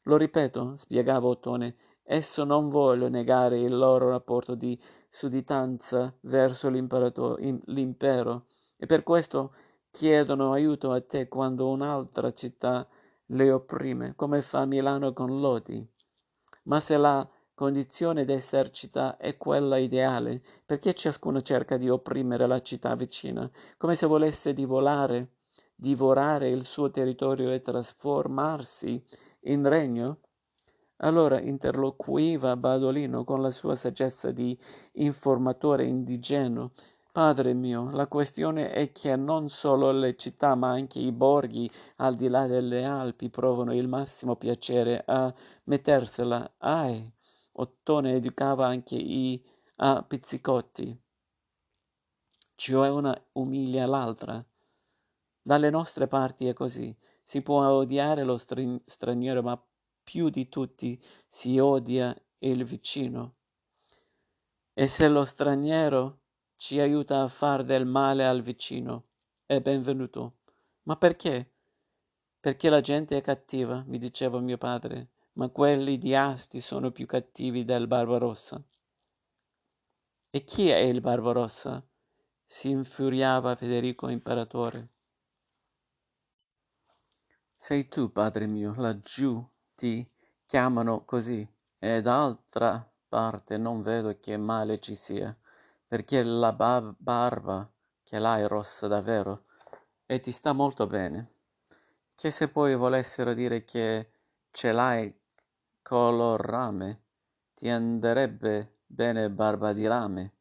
Lo 0.04 0.18
ripeto, 0.18 0.76
spiegava 0.76 1.28
Ottone, 1.28 1.78
esso 2.04 2.44
non 2.44 2.70
vuole 2.70 3.10
negare 3.10 3.60
il 3.60 3.76
loro 3.76 4.10
rapporto 4.10 4.56
di 4.56 4.80
sudditanza 5.10 6.14
verso 6.22 6.70
l'impero 6.70 7.38
e 7.38 8.86
per 8.86 9.04
questo 9.04 9.54
chiedono 9.90 10.52
aiuto 10.52 10.92
a 10.92 11.02
te 11.02 11.28
quando 11.28 11.70
un'altra 11.70 12.34
città 12.34 12.88
le 13.28 13.52
opprime, 13.52 14.16
come 14.16 14.42
fa 14.42 14.66
Milano 14.66 15.14
con 15.14 15.40
Lodi. 15.40 15.88
Ma 16.64 16.80
se 16.80 16.98
la 16.98 17.28
condizione 17.54 18.26
d'essercita 18.26 19.18
è 19.18 19.38
quella 19.38 19.78
ideale, 19.78 20.42
perché 20.66 20.94
ciascuno 20.94 21.42
cerca 21.42 21.78
di 21.78 21.90
opprimere 21.90 22.48
la 22.48 22.62
città 22.62 22.96
vicina, 22.96 23.50
come 23.78 23.96
se 23.96 24.08
volesse 24.08 24.54
divolare, 24.54 25.36
divorare 25.76 26.50
il 26.50 26.66
suo 26.66 26.90
territorio 26.90 27.52
e 27.52 27.62
trasformarsi 27.62 29.04
in 29.42 29.68
regno? 29.68 30.20
Allora 31.04 31.42
interloquiva 31.42 32.56
Badolino 32.56 33.26
con 33.26 33.42
la 33.42 33.52
sua 33.52 33.76
saggezza 33.76 34.32
di 34.32 34.58
informatore 34.94 35.86
indigeno. 35.86 36.72
Padre 37.12 37.54
mio, 37.54 37.92
la 37.92 38.08
questione 38.08 38.72
è 38.72 38.92
che 38.94 39.16
non 39.18 39.50
solo 39.50 39.92
le 39.92 40.16
città, 40.16 40.56
ma 40.56 40.70
anche 40.70 41.00
i 41.00 41.12
borghi 41.12 41.70
al 41.98 42.16
di 42.16 42.30
là 42.30 42.48
delle 42.48 42.86
Alpi 42.86 43.30
provano 43.30 43.74
il 43.76 43.88
massimo 43.88 44.38
piacere 44.38 45.04
a 45.06 45.32
mettersela. 45.66 46.56
Ahi! 46.58 47.12
Ottone 47.56 48.14
educava 48.14 48.66
anche 48.66 48.96
i 48.96 49.44
a 49.78 50.04
pizzicotti, 50.04 50.98
cioè 52.56 52.90
una 52.90 53.16
umilia 53.34 53.86
l'altra. 53.86 54.44
Dalle 55.42 55.70
nostre 55.70 56.08
parti 56.08 56.48
è 56.48 56.54
così. 56.54 56.96
Si 57.22 57.42
può 57.42 57.68
odiare 57.68 58.24
lo 58.24 58.38
straniero, 58.38 59.42
ma 59.44 59.62
più 60.04 60.30
di 60.30 60.50
tutti 60.50 61.02
si 61.28 61.60
odia 61.60 62.16
il 62.40 62.66
vicino. 62.66 63.36
E 64.74 64.88
se 64.88 65.08
lo 65.08 65.26
straniero 65.26 66.22
ci 66.56 66.80
aiuta 66.80 67.22
a 67.22 67.28
far 67.28 67.64
del 67.64 67.86
male 67.86 68.26
al 68.26 68.42
vicino, 68.42 69.08
è 69.46 69.62
benvenuto. 69.62 70.40
Ma 70.84 70.98
perché? 70.98 71.52
Perché 72.40 72.70
la 72.70 72.82
gente 72.82 73.18
è 73.18 73.22
cattiva, 73.22 73.84
mi 73.88 73.98
diceva 73.98 74.40
mio 74.40 74.58
padre 74.58 75.12
ma 75.34 75.50
quelli 75.50 75.98
di 75.98 76.16
Asti 76.16 76.60
sono 76.60 76.92
più 76.92 77.06
cattivi 77.06 77.64
del 77.66 77.88
Barbarossa. 77.88 78.64
E 80.30 80.44
chi 80.44 80.70
è 80.70 80.78
il 80.78 81.02
Barbarossa? 81.02 81.86
si 82.46 82.70
infuriava 82.70 83.56
Federico 83.56 84.10
imperatore. 84.10 84.90
Sei 87.56 87.88
tu, 87.88 88.12
padre 88.12 88.46
mio, 88.46 88.76
laggiù 88.78 89.44
ti 89.76 90.08
chiamano 90.46 91.04
così, 91.06 91.48
e 91.80 92.02
d'altra 92.02 92.88
parte 93.08 93.58
non 93.58 93.82
vedo 93.82 94.18
che 94.20 94.38
male 94.38 94.80
ci 94.80 94.96
sia, 94.96 95.36
perché 95.88 96.24
la 96.24 96.52
ba- 96.54 96.94
barba 96.98 97.70
che 98.04 98.20
l'hai 98.20 98.48
rossa 98.48 98.88
davvero, 98.88 99.46
e 100.06 100.20
ti 100.20 100.32
sta 100.32 100.54
molto 100.54 100.88
bene. 100.88 101.32
Che 102.16 102.32
se 102.32 102.50
poi 102.50 102.76
volessero 102.76 103.34
dire 103.34 103.64
che 103.64 104.12
ce 104.52 104.72
l'hai 104.72 105.14
color 105.82 106.40
rame, 106.40 107.02
ti 107.54 107.70
anderebbe 107.70 108.78
bene 108.86 109.30
barba 109.30 109.74
di 109.74 109.86
rame. 109.86 110.34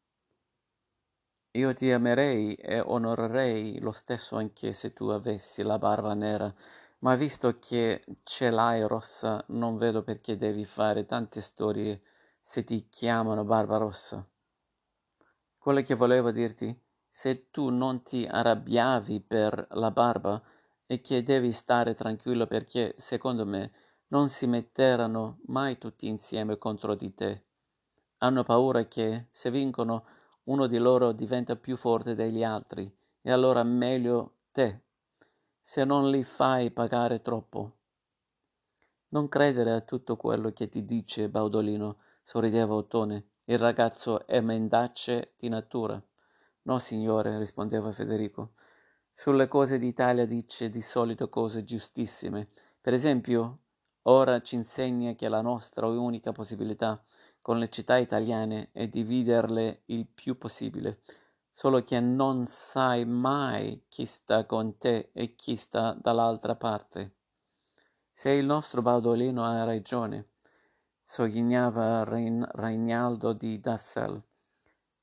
Io 1.51 1.73
ti 1.73 1.91
amerei 1.91 2.55
e 2.55 2.79
onorerei 2.79 3.79
lo 3.79 3.91
stesso 3.91 4.35
anche 4.35 4.73
se 4.73 4.93
tu 4.93 5.09
avessi 5.09 5.61
la 5.61 5.77
barba 5.77 6.15
nera, 6.15 6.51
ma 7.03 7.15
visto 7.15 7.59
che 7.59 8.01
ce 8.23 8.49
l'hai 8.49 8.87
rossa, 8.87 9.43
non 9.49 9.77
vedo 9.77 10.03
perché 10.03 10.37
devi 10.37 10.63
fare 10.63 11.05
tante 11.05 11.41
storie 11.41 12.01
se 12.39 12.63
ti 12.63 12.87
chiamano 12.87 13.43
barba 13.43 13.75
rossa. 13.75 14.25
Quello 15.57 15.81
che 15.81 15.95
volevo 15.95 16.31
dirti, 16.31 16.73
se 17.09 17.49
tu 17.51 17.69
non 17.69 18.03
ti 18.03 18.25
arrabbiavi 18.25 19.19
per 19.19 19.67
la 19.71 19.91
barba, 19.91 20.41
è 20.85 21.01
che 21.01 21.23
devi 21.23 21.51
stare 21.51 21.93
tranquillo 21.93 22.47
perché, 22.47 22.95
secondo 22.97 23.45
me, 23.45 23.73
non 24.07 24.29
si 24.29 24.47
metteranno 24.47 25.39
mai 25.47 25.77
tutti 25.77 26.07
insieme 26.07 26.57
contro 26.57 26.95
di 26.95 27.13
te. 27.13 27.43
Hanno 28.19 28.43
paura 28.43 28.85
che, 28.85 29.27
se 29.29 29.51
vincono, 29.51 30.05
uno 30.43 30.67
di 30.67 30.77
loro 30.77 31.11
diventa 31.11 31.57
più 31.57 31.75
forte 31.75 32.15
degli 32.15 32.43
altri, 32.43 32.89
e 33.21 33.29
allora 33.29 33.63
meglio 33.63 34.35
te, 34.53 34.82
se 35.65 35.85
non 35.85 36.09
li 36.09 36.25
fai 36.25 36.71
pagare 36.71 37.21
troppo. 37.21 37.77
Non 39.09 39.29
credere 39.29 39.71
a 39.71 39.79
tutto 39.79 40.17
quello 40.17 40.51
che 40.51 40.67
ti 40.67 40.83
dice 40.83 41.29
Baudolino, 41.29 41.99
sorrideva 42.21 42.73
Ottone. 42.73 43.29
Il 43.45 43.57
ragazzo 43.57 44.27
è 44.27 44.41
mendace 44.41 45.35
di 45.37 45.47
natura. 45.47 46.03
No, 46.63 46.79
signore, 46.79 47.37
rispondeva 47.37 47.91
Federico. 47.91 48.55
Sulle 49.13 49.47
cose 49.47 49.79
d'Italia 49.79 50.25
dice 50.25 50.69
di 50.69 50.81
solito 50.81 51.29
cose 51.29 51.63
giustissime. 51.63 52.49
Per 52.81 52.93
esempio, 52.93 53.59
ora 54.03 54.41
ci 54.41 54.55
insegna 54.55 55.13
che 55.13 55.29
la 55.29 55.41
nostra 55.41 55.87
unica 55.87 56.33
possibilità 56.33 57.01
con 57.41 57.57
le 57.57 57.69
città 57.69 57.97
italiane 57.97 58.69
è 58.73 58.87
dividerle 58.87 59.83
il 59.85 60.07
più 60.07 60.37
possibile, 60.37 61.01
solo 61.53 61.83
che 61.83 61.99
non 61.99 62.47
sai 62.47 63.05
mai 63.05 63.85
chi 63.87 64.05
sta 64.07 64.45
con 64.45 64.77
te 64.79 65.11
e 65.13 65.35
chi 65.35 65.55
sta 65.55 65.93
dall'altra 65.93 66.55
parte. 66.55 67.13
Se 68.11 68.31
il 68.31 68.45
nostro 68.45 68.81
Baudolino 68.81 69.45
ha 69.45 69.63
ragione, 69.63 70.29
sogghignava 71.05 72.03
Rainaldo 72.03 73.33
di 73.33 73.59
Dassel. 73.59 74.21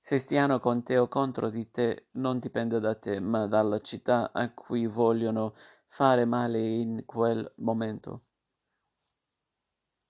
Se 0.00 0.18
stiano 0.18 0.58
con 0.58 0.82
te 0.82 0.98
o 0.98 1.06
contro 1.06 1.50
di 1.50 1.70
te 1.70 2.08
non 2.12 2.40
dipende 2.40 2.80
da 2.80 2.96
te, 2.96 3.20
ma 3.20 3.46
dalla 3.46 3.78
città 3.78 4.32
a 4.32 4.50
cui 4.50 4.86
vogliono 4.86 5.54
fare 5.86 6.24
male 6.24 6.58
in 6.58 7.04
quel 7.06 7.50
momento. 7.56 8.22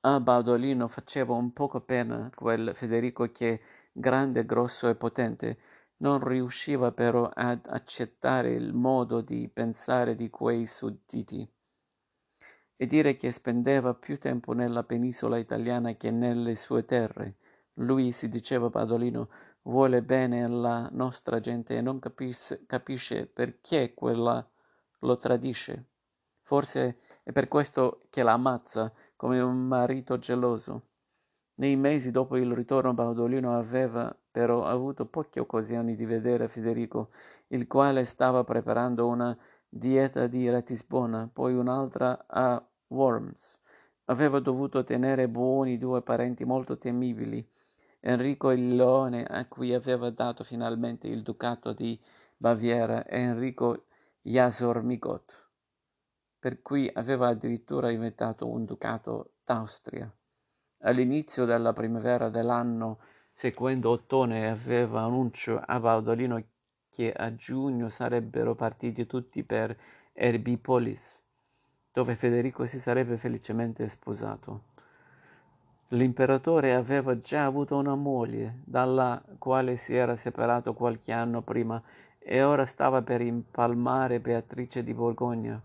A 0.02 0.18
Baudolino 0.18 0.88
faceva 0.88 1.34
un 1.34 1.52
poco 1.52 1.80
pena 1.82 2.30
quel 2.34 2.72
Federico 2.74 3.30
che, 3.30 3.60
grande, 3.92 4.46
grosso 4.46 4.88
e 4.88 4.94
potente, 4.94 5.58
non 6.00 6.22
riusciva 6.22 6.92
però 6.92 7.30
ad 7.32 7.66
accettare 7.66 8.52
il 8.52 8.72
modo 8.72 9.20
di 9.20 9.48
pensare 9.48 10.14
di 10.14 10.30
quei 10.30 10.66
sudditi 10.66 11.48
e 12.76 12.86
dire 12.86 13.16
che 13.16 13.30
spendeva 13.30 13.92
più 13.92 14.18
tempo 14.18 14.54
nella 14.54 14.84
penisola 14.84 15.36
italiana 15.36 15.96
che 15.96 16.10
nelle 16.10 16.56
sue 16.56 16.86
terre. 16.86 17.36
Lui, 17.74 18.10
si 18.10 18.30
diceva 18.30 18.70
Padolino, 18.70 19.28
vuole 19.64 20.02
bene 20.02 20.44
alla 20.44 20.88
nostra 20.90 21.40
gente 21.40 21.76
e 21.76 21.82
non 21.82 21.98
capis- 21.98 22.62
capisce 22.66 23.26
perché 23.26 23.92
quella 23.92 24.48
lo 25.00 25.16
tradisce. 25.18 25.88
Forse 26.40 27.00
è 27.22 27.32
per 27.32 27.48
questo 27.48 28.06
che 28.08 28.22
la 28.22 28.32
ammazza 28.32 28.90
come 29.14 29.40
un 29.40 29.66
marito 29.66 30.18
geloso. 30.18 30.86
Nei 31.56 31.76
mesi 31.76 32.10
dopo 32.10 32.38
il 32.38 32.50
ritorno 32.54 32.94
Baudolino 32.94 33.54
aveva 33.54 34.10
però 34.30 34.64
avuto 34.64 35.06
poche 35.06 35.40
occasioni 35.40 35.96
di 35.96 36.04
vedere 36.04 36.48
Federico, 36.48 37.10
il 37.48 37.66
quale 37.66 38.04
stava 38.04 38.44
preparando 38.44 39.06
una 39.06 39.36
dieta 39.68 40.26
di 40.26 40.48
Ratisbona, 40.48 41.28
poi 41.32 41.54
un'altra 41.54 42.24
a 42.26 42.64
Worms. 42.88 43.58
Aveva 44.06 44.40
dovuto 44.40 44.84
tenere 44.84 45.28
buoni 45.28 45.78
due 45.78 46.02
parenti 46.02 46.44
molto 46.44 46.78
temibili, 46.78 47.46
Enrico 48.00 48.50
il 48.50 48.74
Leone, 48.74 49.24
a 49.24 49.46
cui 49.46 49.74
aveva 49.74 50.10
dato 50.10 50.42
finalmente 50.42 51.06
il 51.06 51.22
ducato 51.22 51.72
di 51.72 52.00
Baviera, 52.36 53.04
e 53.04 53.20
Enrico 53.20 53.84
Jasormigot, 54.22 55.48
per 56.38 56.62
cui 56.62 56.90
aveva 56.92 57.28
addirittura 57.28 57.90
inventato 57.90 58.48
un 58.48 58.64
ducato 58.64 59.34
d'Austria. 59.44 60.10
All'inizio 60.78 61.44
della 61.44 61.74
primavera 61.74 62.30
dell'anno 62.30 63.00
seguendo 63.40 63.88
Ottone 63.88 64.50
aveva 64.50 65.00
annuncio 65.00 65.58
a 65.64 65.80
Baudolino 65.80 66.44
che 66.90 67.10
a 67.10 67.34
giugno 67.34 67.88
sarebbero 67.88 68.54
partiti 68.54 69.06
tutti 69.06 69.42
per 69.44 69.74
Erbipolis 70.12 71.22
dove 71.90 72.16
Federico 72.16 72.66
si 72.66 72.78
sarebbe 72.78 73.16
felicemente 73.16 73.88
sposato. 73.88 74.64
L'imperatore 75.88 76.74
aveva 76.74 77.18
già 77.22 77.46
avuto 77.46 77.78
una 77.78 77.94
moglie, 77.94 78.60
dalla 78.62 79.22
quale 79.38 79.76
si 79.76 79.94
era 79.94 80.16
separato 80.16 80.74
qualche 80.74 81.10
anno 81.10 81.40
prima, 81.40 81.82
e 82.18 82.42
ora 82.42 82.66
stava 82.66 83.00
per 83.00 83.22
impalmare 83.22 84.20
Beatrice 84.20 84.84
di 84.84 84.92
Borgogna, 84.92 85.58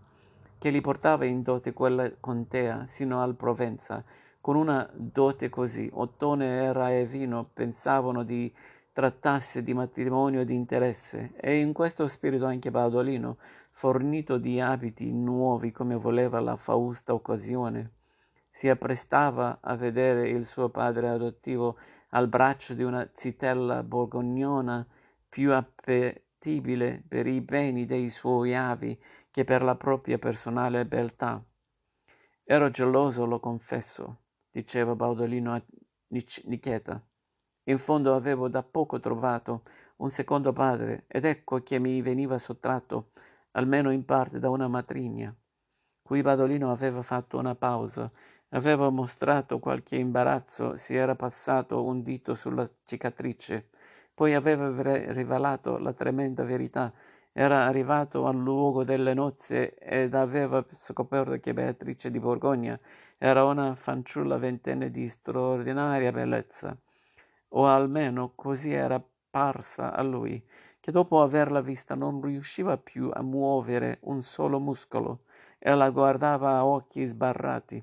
che 0.56 0.72
gli 0.72 0.80
portava 0.80 1.26
in 1.26 1.42
dote 1.42 1.74
quella 1.74 2.10
contea 2.18 2.86
sino 2.86 3.20
al 3.20 3.34
Provenza. 3.34 4.02
Con 4.46 4.54
una 4.54 4.88
dote 4.92 5.48
così, 5.48 5.90
Ottone 5.92 6.62
e 6.62 6.72
Raevino 6.72 7.50
pensavano 7.52 8.22
di 8.22 8.54
trattarsi 8.92 9.64
di 9.64 9.74
matrimonio 9.74 10.44
di 10.44 10.54
interesse, 10.54 11.32
e 11.34 11.58
in 11.58 11.72
questo 11.72 12.06
spirito 12.06 12.46
anche 12.46 12.70
Baudolino, 12.70 13.38
fornito 13.72 14.38
di 14.38 14.60
abiti 14.60 15.10
nuovi 15.10 15.72
come 15.72 15.96
voleva 15.96 16.38
la 16.38 16.54
fausta 16.54 17.12
occasione. 17.12 17.90
Si 18.48 18.68
apprestava 18.68 19.58
a 19.60 19.74
vedere 19.74 20.28
il 20.28 20.44
suo 20.44 20.68
padre 20.68 21.08
adottivo 21.08 21.78
al 22.10 22.28
braccio 22.28 22.74
di 22.74 22.84
una 22.84 23.04
zitella 23.14 23.82
borgognona 23.82 24.86
più 25.28 25.52
appetibile 25.52 27.02
per 27.08 27.26
i 27.26 27.40
beni 27.40 27.84
dei 27.84 28.08
suoi 28.08 28.54
avi 28.54 28.96
che 29.28 29.42
per 29.42 29.64
la 29.64 29.74
propria 29.74 30.18
personale 30.18 30.86
beltà. 30.86 31.42
Ero 32.44 32.70
geloso, 32.70 33.26
lo 33.26 33.40
confesso, 33.40 34.18
diceva 34.56 34.94
Baudolino 34.94 35.52
a 35.52 35.62
Nicheta. 36.08 37.04
In 37.64 37.78
fondo 37.78 38.14
avevo 38.14 38.48
da 38.48 38.62
poco 38.62 38.98
trovato 39.00 39.64
un 39.96 40.08
secondo 40.08 40.54
padre 40.54 41.04
ed 41.08 41.26
ecco 41.26 41.62
che 41.62 41.78
mi 41.78 42.00
veniva 42.00 42.38
sottratto 42.38 43.10
almeno 43.52 43.90
in 43.90 44.06
parte 44.06 44.38
da 44.38 44.48
una 44.48 44.66
matrigna. 44.66 45.34
Qui 46.00 46.22
Badolino 46.22 46.70
aveva 46.70 47.02
fatto 47.02 47.36
una 47.36 47.54
pausa, 47.54 48.10
aveva 48.50 48.88
mostrato 48.88 49.58
qualche 49.58 49.96
imbarazzo, 49.96 50.76
si 50.76 50.94
era 50.94 51.14
passato 51.14 51.84
un 51.84 52.02
dito 52.02 52.32
sulla 52.32 52.66
cicatrice, 52.84 53.68
poi 54.14 54.32
aveva 54.32 54.70
rivelato 55.12 55.76
la 55.76 55.92
tremenda 55.92 56.44
verità. 56.44 56.90
Era 57.30 57.66
arrivato 57.66 58.26
al 58.26 58.36
luogo 58.36 58.84
delle 58.84 59.12
nozze 59.12 59.74
ed 59.74 60.14
aveva 60.14 60.64
scoperto 60.70 61.38
che 61.40 61.52
Beatrice 61.52 62.10
di 62.10 62.18
Borgogna 62.18 62.80
era 63.18 63.44
una 63.44 63.74
fanciulla 63.74 64.38
ventenne 64.38 64.90
di 64.90 65.08
straordinaria 65.08 66.12
bellezza, 66.12 66.76
o 67.48 67.66
almeno 67.66 68.32
così 68.34 68.72
era 68.72 69.02
parsa 69.30 69.94
a 69.94 70.02
lui 70.02 70.44
che 70.86 70.92
dopo 70.92 71.20
averla 71.20 71.60
vista 71.60 71.96
non 71.96 72.20
riusciva 72.20 72.76
più 72.76 73.10
a 73.12 73.20
muovere 73.20 73.98
un 74.02 74.22
solo 74.22 74.60
muscolo 74.60 75.22
e 75.58 75.74
la 75.74 75.90
guardava 75.90 76.58
a 76.58 76.64
occhi 76.64 77.04
sbarrati. 77.04 77.82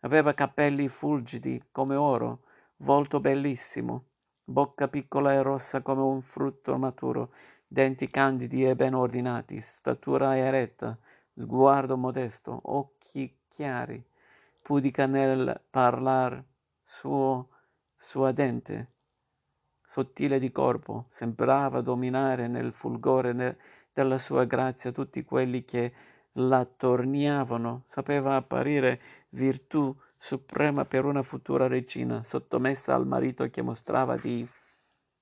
Aveva 0.00 0.34
capelli 0.34 0.86
fulgidi 0.86 1.60
come 1.72 1.96
oro, 1.96 2.42
volto 2.76 3.18
bellissimo, 3.18 4.04
bocca 4.44 4.86
piccola 4.86 5.32
e 5.32 5.42
rossa 5.42 5.82
come 5.82 6.02
un 6.02 6.22
frutto 6.22 6.78
maturo, 6.78 7.32
denti 7.66 8.06
candidi 8.08 8.64
e 8.64 8.76
ben 8.76 8.94
ordinati, 8.94 9.60
statura 9.60 10.36
eretta, 10.36 10.96
sguardo 11.34 11.96
modesto, 11.96 12.60
occhi 12.66 13.36
chiari, 13.48 14.00
pudica 14.64 15.04
nel 15.04 15.60
parlar, 15.68 16.42
suo 16.82 17.50
suadente, 17.98 18.92
sottile 19.84 20.38
di 20.38 20.50
corpo, 20.50 21.04
sembrava 21.10 21.82
dominare 21.82 22.48
nel 22.48 22.72
fulgore 22.72 23.58
della 23.92 24.16
sua 24.16 24.44
grazia 24.44 24.90
tutti 24.90 25.22
quelli 25.22 25.66
che 25.66 25.92
l'attorniavano, 26.32 27.82
sapeva 27.88 28.36
apparire 28.36 29.00
virtù 29.30 29.94
suprema 30.16 30.86
per 30.86 31.04
una 31.04 31.22
futura 31.22 31.66
regina, 31.66 32.22
sottomessa 32.24 32.94
al 32.94 33.06
marito 33.06 33.46
che 33.50 33.60
mostrava 33.60 34.16
di 34.16 34.48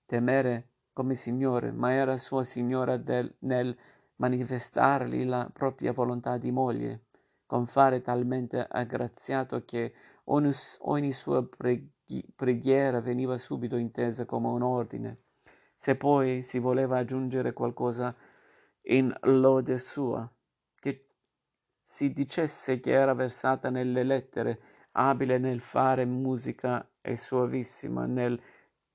temere 0.06 0.68
come 0.92 1.16
signore, 1.16 1.72
ma 1.72 1.92
era 1.92 2.16
sua 2.16 2.44
signora 2.44 2.96
del, 2.96 3.34
nel 3.40 3.76
manifestargli 4.16 5.24
la 5.24 5.50
propria 5.52 5.92
volontà 5.92 6.36
di 6.36 6.52
moglie, 6.52 7.00
con 7.52 7.66
fare 7.66 8.00
talmente 8.00 8.66
aggraziato 8.66 9.62
che 9.66 9.92
ogni, 10.24 10.52
ogni 10.78 11.12
sua 11.12 11.46
preghiera 11.46 11.90
preghiera 12.34 13.00
veniva 13.02 13.36
subito 13.36 13.76
intesa 13.76 14.24
come 14.24 14.48
un 14.48 14.62
ordine. 14.62 15.24
Se 15.76 15.94
poi 15.96 16.42
si 16.42 16.58
voleva 16.58 16.96
aggiungere 16.96 17.52
qualcosa 17.52 18.16
in 18.84 19.14
lode 19.24 19.76
sua, 19.76 20.26
che 20.76 21.08
si 21.82 22.10
dicesse 22.14 22.80
che 22.80 22.92
era 22.92 23.12
versata 23.12 23.68
nelle 23.68 24.02
lettere, 24.02 24.62
abile 24.92 25.36
nel 25.36 25.60
fare 25.60 26.06
musica 26.06 26.90
e 27.02 27.18
suavissima 27.18 28.06
nel 28.06 28.40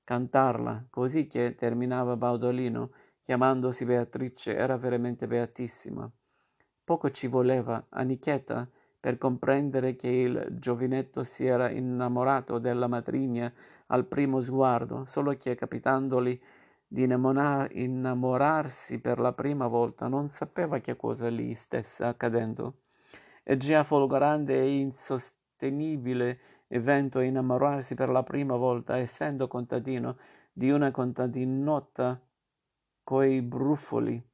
cantarla, 0.02 0.88
così 0.90 1.28
che 1.28 1.54
terminava 1.54 2.16
Baudolino, 2.16 2.90
chiamandosi 3.22 3.84
Beatrice, 3.84 4.56
era 4.56 4.76
veramente 4.76 5.28
beatissima. 5.28 6.10
Poco 6.88 7.10
ci 7.10 7.26
voleva 7.26 7.84
a 7.90 8.02
per 8.98 9.18
comprendere 9.18 9.94
che 9.94 10.08
il 10.08 10.46
giovinetto 10.52 11.22
si 11.22 11.44
era 11.44 11.68
innamorato 11.68 12.58
della 12.58 12.86
matrigna 12.86 13.52
al 13.88 14.06
primo 14.06 14.40
sguardo, 14.40 15.04
solo 15.04 15.36
che 15.36 15.54
capitandoli 15.54 16.40
di 16.86 17.02
innamorarsi 17.02 19.00
per 19.02 19.18
la 19.18 19.34
prima 19.34 19.66
volta 19.66 20.08
non 20.08 20.30
sapeva 20.30 20.78
che 20.78 20.96
cosa 20.96 21.28
gli 21.28 21.54
stesse 21.56 22.04
accadendo. 22.04 22.84
E 23.42 23.58
già 23.58 23.84
folgorante 23.84 24.58
e 24.58 24.78
insostenibile 24.78 26.38
evento 26.68 27.20
innamorarsi 27.20 27.94
per 27.96 28.08
la 28.08 28.22
prima 28.22 28.56
volta, 28.56 28.96
essendo 28.96 29.46
contadino 29.46 30.16
di 30.50 30.70
una 30.70 30.90
contadinotta 30.90 32.18
coi 33.04 33.42
brufoli. 33.42 34.24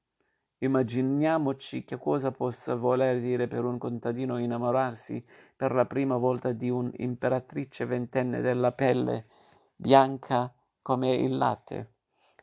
Immaginiamoci 0.65 1.85
che 1.85 1.99
cosa 1.99 2.31
possa 2.31 2.75
voler 2.75 3.21
dire 3.21 3.47
per 3.49 3.65
un 3.65 3.77
contadino 3.77 4.39
innamorarsi 4.39 5.23
per 5.55 5.75
la 5.75 5.85
prima 5.85 6.17
volta 6.17 6.53
di 6.53 6.71
un'imperatrice 6.71 7.85
ventenne 7.85 8.41
della 8.41 8.73
pelle 8.73 9.27
bianca 9.77 10.51
come 10.81 11.17
il 11.17 11.37
latte. 11.37 11.91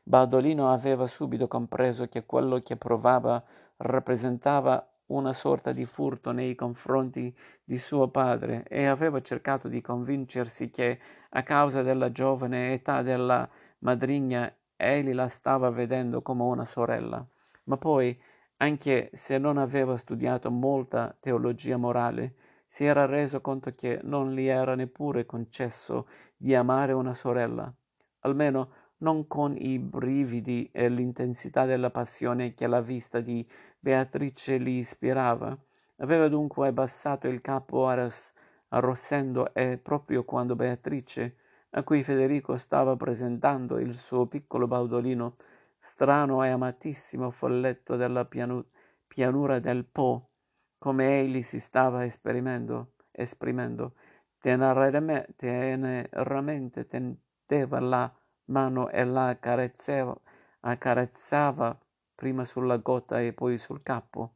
Badolino 0.03 0.71
aveva 0.71 1.07
subito 1.07 1.47
compreso 1.47 2.07
che 2.09 2.23
quello 2.23 2.61
che 2.61 2.75
provava 2.75 3.43
rappresentava 3.77 4.87
una 5.07 5.33
sorta 5.33 5.71
di 5.71 5.85
furto 5.85 6.31
nei 6.31 6.53
confronti 6.53 7.35
di 7.63 7.79
suo 7.79 8.09
padre 8.09 8.65
e 8.67 8.85
aveva 8.85 9.19
cercato 9.21 9.67
di 9.67 9.81
convincersi 9.81 10.69
che, 10.69 10.99
a 11.31 11.41
causa 11.41 11.81
della 11.81 12.11
giovane 12.11 12.73
età 12.73 13.01
della 13.01 13.49
madrigna, 13.79 14.53
egli 14.75 15.11
la 15.11 15.27
stava 15.27 15.71
vedendo 15.71 16.21
come 16.21 16.43
una 16.43 16.65
sorella, 16.65 17.25
ma 17.65 17.77
poi, 17.77 18.19
anche 18.57 19.09
se 19.13 19.37
non 19.37 19.57
aveva 19.57 19.97
studiato 19.97 20.51
molta 20.51 21.15
teologia 21.19 21.77
morale, 21.77 22.35
si 22.65 22.85
era 22.85 23.05
reso 23.05 23.41
conto 23.41 23.73
che 23.75 23.99
non 24.03 24.33
gli 24.33 24.45
era 24.45 24.75
neppure 24.75 25.25
concesso 25.25 26.07
di 26.37 26.55
amare 26.55 26.93
una 26.93 27.13
sorella, 27.13 27.73
almeno 28.19 28.71
non 28.99 29.27
con 29.27 29.55
i 29.57 29.77
brividi 29.79 30.69
e 30.71 30.87
l'intensità 30.89 31.65
della 31.65 31.89
passione 31.89 32.53
che 32.53 32.67
la 32.67 32.81
vista 32.81 33.19
di 33.19 33.47
Beatrice 33.79 34.59
gli 34.59 34.77
ispirava. 34.77 35.57
Aveva 35.97 36.27
dunque 36.27 36.67
abbassato 36.67 37.27
il 37.27 37.41
capo 37.41 37.87
arros- 37.87 38.33
arrossendo 38.69 39.53
e 39.53 39.77
proprio 39.77 40.23
quando 40.23 40.55
Beatrice 40.55 41.35
a 41.71 41.83
cui 41.83 42.03
Federico 42.03 42.57
stava 42.57 42.95
presentando 42.95 43.79
il 43.79 43.95
suo 43.95 44.25
piccolo 44.27 44.67
baudolino, 44.67 45.35
strano 45.81 46.43
e 46.43 46.49
amatissimo 46.49 47.31
folletto 47.31 47.95
della 47.95 48.23
pianu- 48.25 48.65
pianura 49.07 49.59
del 49.59 49.83
Po, 49.83 50.29
come 50.77 51.19
egli 51.19 51.41
si 51.41 51.59
stava 51.59 52.05
esprimendo, 52.05 52.93
esprimendo 53.11 53.95
teneramente, 54.39 55.33
teneramente 55.35 56.87
tendeva 56.87 57.79
la 57.79 58.13
mano 58.45 58.89
e 58.89 59.03
la 59.03 59.29
accarezzava, 59.29 60.15
accarezzava 60.61 61.77
prima 62.13 62.45
sulla 62.45 62.77
gotta 62.77 63.19
e 63.19 63.33
poi 63.33 63.57
sul 63.57 63.81
capo. 63.81 64.35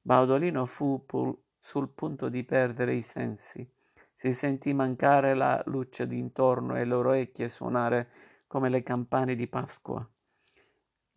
Baudolino 0.00 0.66
fu 0.66 1.04
pul- 1.04 1.36
sul 1.58 1.88
punto 1.88 2.28
di 2.28 2.44
perdere 2.44 2.94
i 2.94 3.02
sensi. 3.02 3.68
Si 4.14 4.32
sentì 4.32 4.72
mancare 4.72 5.34
la 5.34 5.60
luce 5.66 6.06
d'intorno 6.06 6.76
e 6.76 6.84
le 6.84 6.94
orecchie 6.94 7.48
suonare 7.48 8.08
come 8.46 8.68
le 8.68 8.84
campane 8.84 9.34
di 9.34 9.48
Pasqua. 9.48 10.08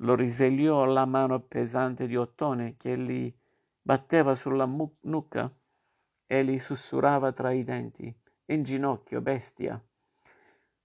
Lo 0.02 0.16
risvegliò 0.16 0.86
la 0.86 1.06
mano 1.06 1.40
pesante 1.42 2.08
di 2.08 2.16
Ottone 2.16 2.76
che 2.78 2.98
gli 2.98 3.34
batteva 3.82 4.36
sulla 4.36 4.66
mu- 4.66 4.98
nuca 5.02 5.54
e 6.26 6.44
gli 6.44 6.58
sussurrava 6.58 7.32
tra 7.32 7.52
i 7.52 7.64
denti. 7.64 8.14
In 8.46 8.64
ginocchio, 8.64 9.22
bestia. 9.22 9.82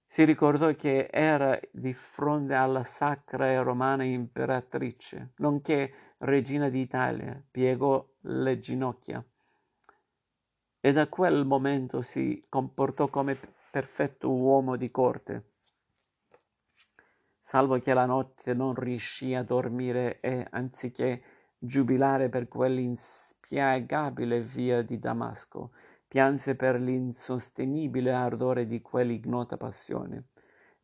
Si 0.06 0.24
ricordò 0.24 0.72
che 0.74 1.08
era 1.10 1.58
di 1.70 1.92
fronte 1.92 2.54
alla 2.54 2.84
sacra 2.84 3.50
e 3.50 3.62
romana 3.62 4.04
imperatrice, 4.04 5.32
nonché 5.36 6.14
regina 6.18 6.68
d'Italia, 6.68 7.42
piegò 7.50 8.06
le 8.20 8.58
ginocchia 8.58 9.24
e 10.86 10.92
da 10.92 11.08
quel 11.08 11.46
momento 11.46 12.02
si 12.02 12.44
comportò 12.46 13.08
come 13.08 13.38
perfetto 13.70 14.30
uomo 14.30 14.76
di 14.76 14.90
corte. 14.90 15.53
Salvo 17.46 17.78
che 17.78 17.92
la 17.92 18.06
notte 18.06 18.54
non 18.54 18.74
riuscì 18.74 19.34
a 19.34 19.42
dormire 19.42 20.18
e, 20.20 20.46
anziché 20.48 21.22
giubilare 21.58 22.30
per 22.30 22.48
quell'inspiegabile 22.48 24.40
via 24.40 24.80
di 24.80 24.98
Damasco, 24.98 25.72
pianse 26.08 26.56
per 26.56 26.80
l'insostenibile 26.80 28.14
ardore 28.14 28.66
di 28.66 28.80
quell'ignota 28.80 29.58
passione. 29.58 30.28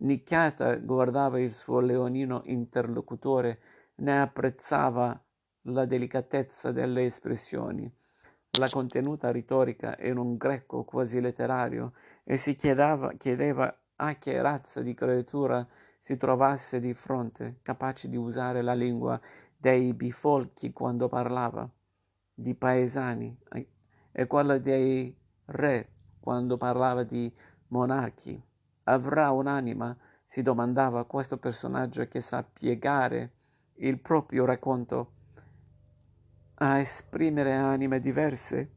Nicchiata 0.00 0.74
guardava 0.76 1.40
il 1.40 1.54
suo 1.54 1.80
leonino 1.80 2.42
interlocutore, 2.44 3.60
ne 3.94 4.20
apprezzava 4.20 5.18
la 5.62 5.86
delicatezza 5.86 6.72
delle 6.72 7.06
espressioni 7.06 7.90
la 8.58 8.68
contenuta 8.68 9.30
retorica 9.30 9.96
in 10.00 10.18
un 10.18 10.36
greco 10.36 10.84
quasi 10.84 11.20
letterario 11.20 11.94
e 12.22 12.36
si 12.36 12.54
chiedeva, 12.54 13.12
chiedeva 13.16 13.74
a 13.96 14.16
che 14.16 14.42
razza 14.42 14.82
di 14.82 14.92
creatura 14.92 15.66
si 16.00 16.16
trovasse 16.16 16.80
di 16.80 16.94
fronte, 16.94 17.58
capace 17.62 18.08
di 18.08 18.16
usare 18.16 18.62
la 18.62 18.72
lingua 18.72 19.20
dei 19.54 19.92
bifolchi 19.92 20.72
quando 20.72 21.08
parlava, 21.08 21.70
di 22.32 22.54
paesani, 22.54 23.38
e 24.10 24.26
quella 24.26 24.56
dei 24.58 25.14
re 25.44 25.88
quando 26.18 26.56
parlava 26.56 27.02
di 27.02 27.32
monarchi. 27.68 28.42
Avrà 28.84 29.30
un'anima, 29.30 29.96
si 30.24 30.42
domandava 30.42 31.04
questo 31.04 31.36
personaggio 31.36 32.08
che 32.08 32.20
sa 32.20 32.42
piegare 32.42 33.32
il 33.74 34.00
proprio 34.00 34.46
racconto 34.46 35.12
a 36.54 36.78
esprimere 36.78 37.52
anime 37.52 38.00
diverse? 38.00 38.72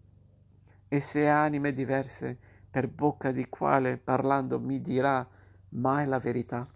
E 0.89 0.99
se 0.99 1.27
anime 1.27 1.73
diverse, 1.73 2.37
per 2.69 2.87
bocca 2.89 3.31
di 3.31 3.47
quale 3.47 3.97
parlando 3.97 4.59
mi 4.59 4.81
dirà 4.81 5.27
mai 5.69 6.05
la 6.05 6.19
verità? 6.19 6.67